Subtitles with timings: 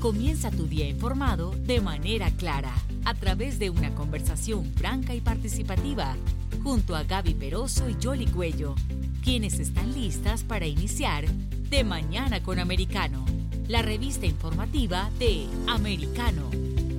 [0.00, 2.72] Comienza tu día informado de manera clara,
[3.04, 6.14] a través de una conversación franca y participativa,
[6.62, 8.76] junto a Gaby Peroso y Jolly Cuello,
[9.24, 13.26] quienes están listas para iniciar De Mañana con Americano,
[13.66, 16.48] la revista informativa de Americano.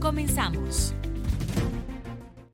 [0.02, 0.94] Comenzamos.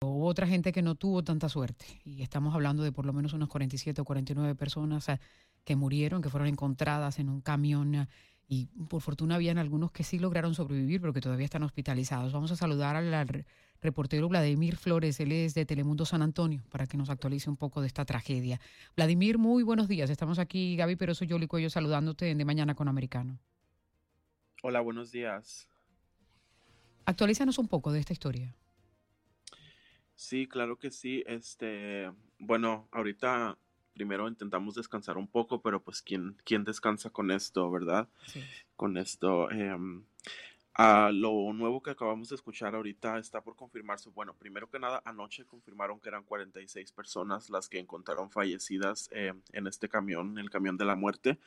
[0.02, 3.34] Hubo otra gente que no tuvo tanta suerte y estamos hablando de por lo menos
[3.34, 5.20] unas 47 o 49 personas eh,
[5.64, 8.08] que murieron, que fueron encontradas en un camión eh,
[8.48, 12.34] y por fortuna habían algunos que sí lograron sobrevivir, pero que todavía están hospitalizados.
[12.34, 13.46] Vamos a saludar al
[13.82, 17.82] reportero Vladimir Flores, él es de Telemundo San Antonio, para que nos actualice un poco
[17.82, 18.60] de esta tragedia.
[18.96, 20.10] Vladimir, muy buenos días.
[20.10, 23.40] Estamos aquí, Gaby Peroso y Yoli Cuello, saludándote de Mañana con Americano.
[24.64, 25.70] Hola, buenos días.
[27.06, 28.56] Actualízanos un poco de esta historia.
[30.16, 31.24] Sí, claro que sí.
[31.28, 33.58] Este, bueno, ahorita
[33.96, 38.08] primero intentamos descansar un poco, pero pues ¿quién, quién descansa con esto, verdad?
[38.76, 39.48] Con esto.
[40.78, 44.10] Ah, lo nuevo que acabamos de escuchar ahorita está por confirmarse.
[44.10, 49.42] Bueno, primero que nada, anoche confirmaron que eran 46 personas las que encontraron fallecidas em,
[49.54, 51.40] en este camión, el camión de la muerte.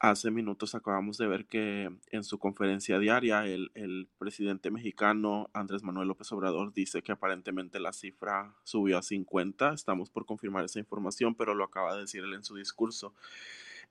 [0.00, 6.06] Hace minutos acabamos de ver que en su conferencia diaria el, presidente mexicano Andrés Manuel
[6.06, 9.72] López Obrador dice que aparentemente la cifra subió a 50.
[9.72, 13.12] Estamos por confirmar esa información, pero lo acaba de decir él en su discurso.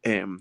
[0.02, 0.40] Em,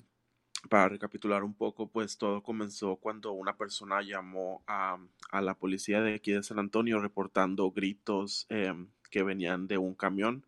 [0.71, 4.99] para recapitular un poco, pues todo comenzó cuando una persona llamó a,
[5.33, 10.45] la policía de aquí de San Antonio reportando gritos em, que venían de un camión.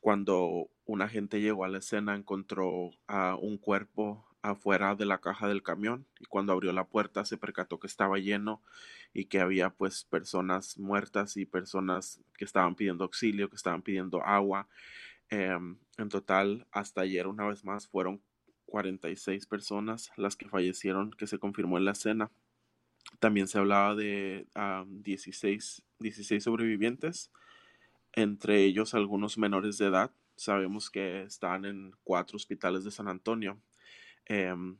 [0.00, 5.48] Cuando un agente llegó a la escena encontró a un cuerpo afuera de la caja
[5.48, 8.62] del camión y cuando abrió la puerta se percató que estaba lleno
[9.12, 14.22] y que había pues personas muertas y personas que estaban pidiendo auxilio, que estaban pidiendo
[14.24, 14.68] agua.
[15.30, 18.22] Em, en total, hasta ayer una vez más fueron
[18.66, 22.30] 46 personas las que fallecieron, que se confirmó en la escena.
[23.20, 24.46] También se hablaba de
[24.86, 27.30] 16, 16 sobrevivientes,
[28.12, 30.12] entre ellos algunos menores de edad.
[30.36, 33.58] Sabemos que están en cuatro hospitales de San Antonio
[34.28, 34.76] Em,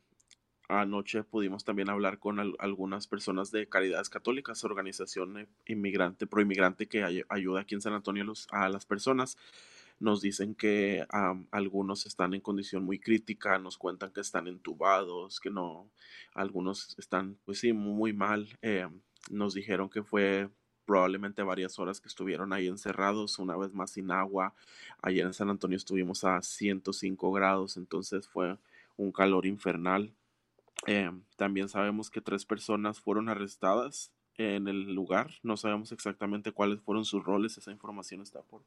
[0.69, 7.61] anoche pudimos también hablar con algunas personas de Caridades Católicas, organización inmigrante, proinmigrante que ayuda
[7.61, 9.39] aquí en San Antonio a las personas.
[9.99, 11.07] Nos dicen que
[11.51, 15.91] algunos están en condición muy crítica, nos cuentan que están entubados, que no,
[16.35, 18.49] algunos están, pues sí, muy mal.
[18.63, 20.51] Em, nos dijeron que fue
[20.89, 24.55] probablemente varias horas que estuvieron ahí encerrados, una vez más sin agua.
[25.03, 28.57] Ayer en San Antonio estuvimos a 105 grados, entonces fue
[28.99, 30.13] un calor infernal.
[30.87, 35.31] Eh, también sabemos que tres personas fueron arrestadas en el lugar.
[35.43, 37.57] No sabemos exactamente cuáles fueron sus roles.
[37.57, 38.63] Esa información está por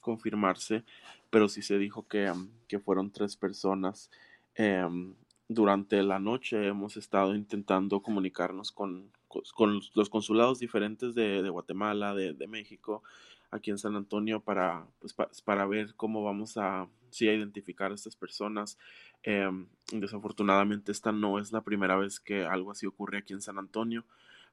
[0.00, 0.84] confirmarse,
[1.30, 4.10] pero sí se dijo que, um, que fueron tres personas.
[4.54, 5.14] Em,
[5.48, 9.10] durante la noche hemos estado intentando comunicarnos con,
[9.54, 13.02] con los consulados diferentes de, de Guatemala, de, de, México,
[13.50, 15.14] aquí en San Antonio, para, pues,
[15.44, 18.78] para ver cómo vamos a, sí, a identificar a estas personas.
[19.22, 23.58] Em, desafortunadamente esta no es la primera vez que algo así ocurre aquí en San
[23.58, 24.04] Antonio,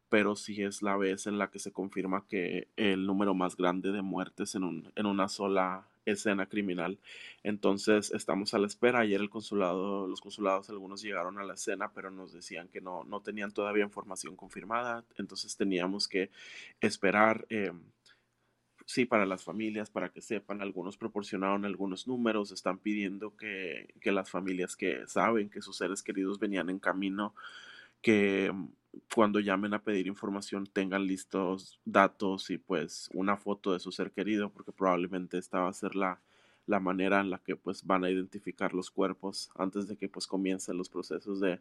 [0.10, 3.92] pero sí es la vez en la que se confirma que el número más grande
[3.92, 7.00] de muertes en, un, en una sola escena criminal.
[7.44, 9.00] Entonces estamos a la espera.
[9.00, 13.04] Ayer el consulado, los consulados algunos llegaron a la escena, pero nos decían que no,
[13.06, 15.04] no tenían todavía información confirmada.
[15.18, 16.30] Entonces teníamos que
[16.82, 17.46] esperar.
[17.50, 17.82] Em,
[18.86, 24.12] sí, para las familias, para que sepan, algunos proporcionaron algunos números, están pidiendo que, que
[24.12, 27.34] las familias que saben que sus seres queridos venían en camino,
[28.02, 28.68] que mm,
[29.14, 34.12] cuando llamen a pedir información tengan listos datos y pues una foto de su ser
[34.12, 36.22] querido, porque probablemente esta va a ser la,
[36.68, 40.28] la manera en la que pues van a identificar los cuerpos antes de que pues
[40.28, 41.60] comiencen los procesos de,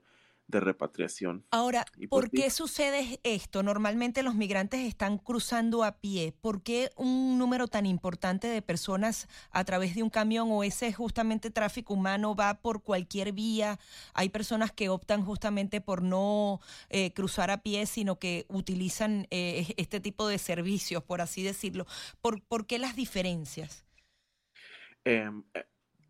[0.49, 1.45] de repatriación.
[1.51, 3.63] Ahora, ¿por qué sucede esto?
[3.63, 6.35] Normalmente los migrantes están cruzando a pie.
[6.41, 10.93] ¿Por qué un número tan importante de personas a través de un camión o ese
[10.93, 13.79] justamente tráfico humano va por cualquier vía?
[14.15, 16.61] Hay personas que optan justamente por no
[16.91, 21.87] eh, cruzar a pie, sino que utilizan eh, este tipo de servicios, por así decirlo.
[22.21, 23.85] ¿Por, qué las diferencias?
[25.05, 25.43] Em,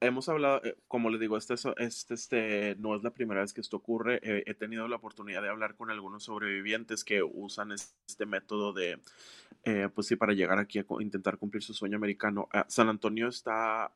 [0.03, 3.61] hemos hablado, eh, como le digo, este, este, este, no es la primera vez que
[3.61, 4.21] esto ocurre.
[4.23, 9.01] he tenido la oportunidad de hablar con algunos sobrevivientes que usan este método de,
[9.65, 12.49] eh, pues sí, para llegar aquí a intentar cumplir su sueño americano.
[12.53, 13.93] Ah, San Antonio está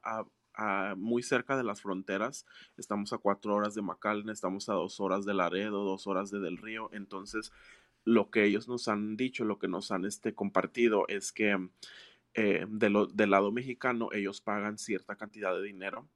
[0.97, 2.47] muy cerca de las fronteras.
[2.79, 6.41] Estamos a cuatro horas de McAllen, estamos a dos horas de Laredo, dos horas de
[6.41, 6.89] Del Río.
[6.93, 7.53] Entonces,
[8.07, 11.69] lo que ellos nos han dicho, lo que nos han este, compartido es que
[12.37, 16.07] eh, del lado mexicano ellos pagan cierta cantidad de dinero.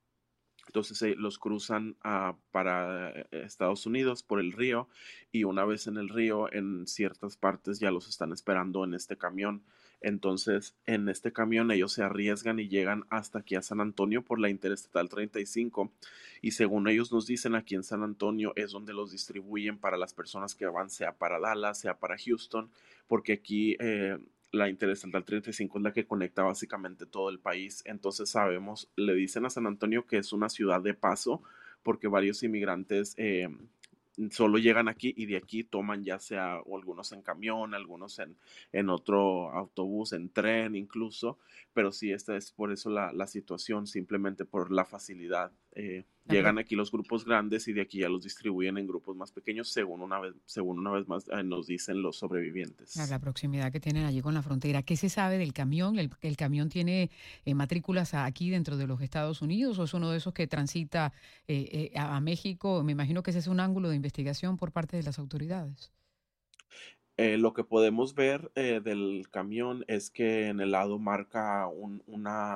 [0.66, 4.88] Entonces eh, los cruzan ah, para eh, Estados Unidos por el río
[5.32, 9.16] y una vez en el río en ciertas partes ya los están esperando en este
[9.16, 9.64] camión.
[10.02, 14.38] Entonces en este camión ellos se arriesgan y llegan hasta aquí a San Antonio por
[14.38, 15.90] la Interestatal 35
[16.42, 20.12] y según ellos nos dicen aquí en San Antonio es donde los distribuyen para las
[20.12, 22.70] personas que van sea para Dallas, sea para Houston,
[23.08, 23.76] porque aquí
[24.52, 27.82] la Interestatal 35 es la que conecta básicamente todo el país.
[27.86, 31.42] Entonces sabemos, le dicen a San Antonio que es una ciudad de paso
[31.82, 33.48] porque varios inmigrantes eh,
[34.30, 38.36] solo llegan aquí y de aquí toman ya sea algunos en camión, algunos en,
[38.72, 41.38] en otro autobús, en tren incluso,
[41.72, 45.52] pero sí, esta es por eso la, la situación, simplemente por la facilidad.
[45.72, 49.32] Eh, llegan aquí los grupos grandes y de aquí ya los distribuyen en grupos más
[49.32, 52.96] pequeños, según una vez, según una vez más eh, nos dicen los sobrevivientes.
[52.96, 54.82] la proximidad que tienen allí con la frontera.
[54.82, 55.98] ¿Qué se sabe del camión?
[55.98, 57.10] ¿El, el camión tiene
[57.44, 61.12] eh, matrículas aquí dentro de los Estados Unidos o es uno de esos que transita
[61.94, 62.82] a, a México?
[62.84, 65.92] Me imagino que ese es un ángulo de investigación por parte de las autoridades.
[67.22, 72.02] Eh, lo que podemos ver eh, del camión es que en el lado marca un,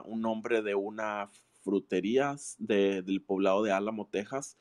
[0.07, 1.29] nombre de una
[1.65, 4.59] frutería del poblado de Álamo, Texas,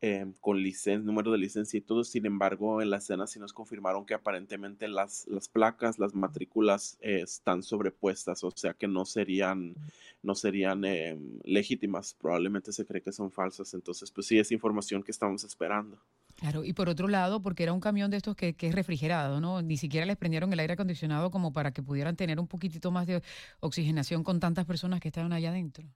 [0.00, 0.62] em, con
[1.04, 2.04] número de licencia y todo.
[2.04, 6.98] Sin embargo, en la escena sí nos confirmaron que aparentemente las, las placas, las matrículas
[7.00, 9.74] eh, están sobrepuestas, o sea que no serían,
[10.22, 12.14] no serían em, legítimas.
[12.14, 13.74] Probablemente se cree que son falsas.
[13.74, 15.98] Entonces, pues sí, es información que estamos esperando.
[16.36, 19.62] Claro, y por otro lado, porque era un camión de estos que, es refrigerado, ¿no?
[19.62, 23.06] Ni siquiera les prendieron el aire acondicionado como para que pudieran tener un poquitito más
[23.06, 23.22] de
[23.60, 25.86] oxigenación con tantas personas que estaban allá adentro.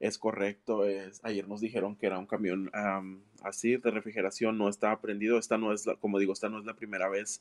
[0.00, 2.70] Es correcto, es, ayer nos dijeron que era un camión
[3.42, 6.64] así de refrigeración, no estaba prendido, esta no es, la, como digo, esta no es
[6.64, 7.40] la primera vez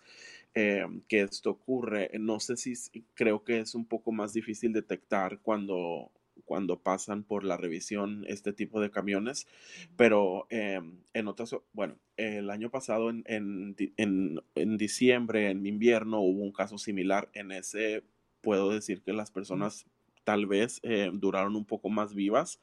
[0.54, 2.74] em, que esto ocurre, no sé si
[3.14, 6.12] creo que es un poco más difícil detectar cuando
[6.46, 9.48] cuando pasan por la revisión este tipo de camiones,
[9.96, 16.52] pero em, en otras, bueno, el año pasado en, en, diciembre, en invierno, hubo un
[16.52, 17.30] caso similar.
[17.34, 18.04] En ese
[18.42, 19.86] puedo decir que las personas
[20.24, 22.60] tal vez eh, duraron un poco más vivas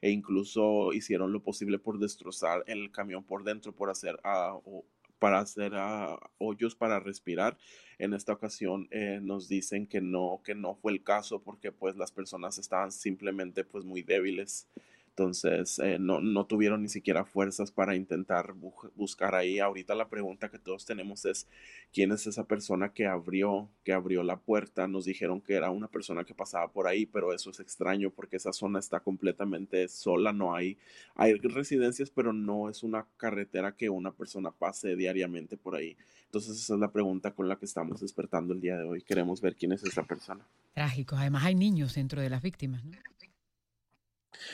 [0.00, 4.82] e incluso hicieron lo posible por destrozar el camión por dentro, por hacer uh,
[5.22, 7.56] para hacer ah, hoyos para respirar.
[7.98, 11.94] En esta ocasión eh, nos dicen que no, que no fue el caso porque pues
[11.94, 14.66] las personas estaban simplemente pues muy débiles.
[15.14, 18.54] Entonces, eh, no, no, tuvieron ni siquiera fuerzas para intentar
[18.94, 19.58] buscar ahí.
[19.58, 21.46] Ahorita la pregunta que todos tenemos es,
[21.92, 24.88] ¿quién es esa persona que abrió, que abrió la puerta?
[24.88, 28.36] Nos dijeron que era una persona que pasaba por ahí, pero eso es extraño porque
[28.36, 30.78] esa zona está completamente sola, no hay,
[31.14, 35.94] hay residencias, pero no es una carretera que una persona pase diariamente por ahí.
[36.24, 39.02] Entonces, esa es la pregunta con la que estamos despertando el día de hoy.
[39.02, 40.46] Queremos ver quién es esa persona.
[40.72, 41.16] Trágico.
[41.16, 42.82] Además, hay niños dentro de las víctimas.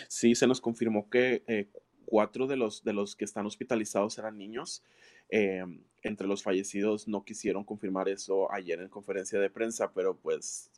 [0.08, 1.68] Sí, se nos confirmó que eh,
[2.04, 4.82] cuatro de los, de los que están hospitalizados eran niños.
[5.30, 5.64] Eh,
[6.02, 10.70] entre los fallecidos no quisieron confirmar eso ayer en conferencia de prensa, pero pues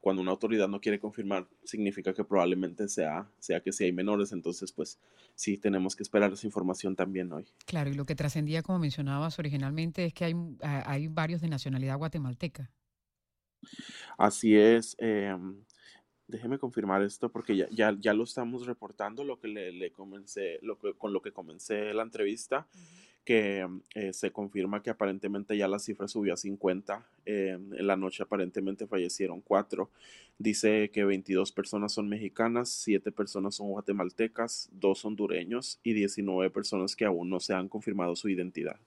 [0.00, 4.30] cuando una autoridad no quiere confirmar significa que probablemente sea, sea que sí hay menores,
[4.30, 5.00] entonces pues
[5.34, 7.46] sí tenemos que esperar esa información también hoy.
[7.64, 11.98] Claro, y lo que trascendía, como mencionabas originalmente, es que hay, hay varios de nacionalidad
[11.98, 12.70] guatemalteca.
[14.16, 14.94] Así es.
[15.00, 15.36] Eh,
[16.28, 20.58] déjeme confirmar esto porque ya, ya, ya, lo estamos reportando, lo que le, le comencé,
[20.62, 22.66] lo que, con lo que comencé la entrevista,
[23.24, 27.04] que eh, se confirma que aparentemente ya la cifra subió a 50.
[27.26, 29.90] Eh, en la noche aparentemente fallecieron cuatro.
[30.38, 36.94] Dice que 22 personas son mexicanas, 7 personas son guatemaltecas, 2 hondureños y 19 personas
[36.94, 38.78] que aún no se han confirmado su identidad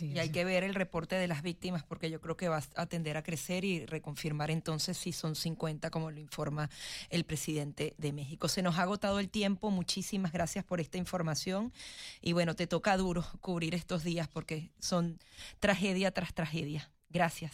[0.00, 2.86] y hay que ver el reporte de las víctimas porque yo creo que va a
[2.86, 6.70] tender a crecer y reconfirmar entonces si son 50 como lo informa
[7.10, 8.48] el presidente de México.
[8.48, 11.72] Se nos ha agotado el tiempo, muchísimas gracias por esta información
[12.20, 15.18] y bueno, te toca duro cubrir estos días porque son
[15.60, 16.90] tragedia tras tragedia.
[17.10, 17.52] Gracias.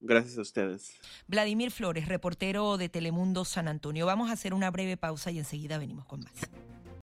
[0.00, 0.94] Gracias a ustedes.
[1.26, 4.04] Vladimir Flores, reportero de Telemundo San Antonio.
[4.04, 6.32] Vamos a hacer una breve pausa y enseguida venimos con más.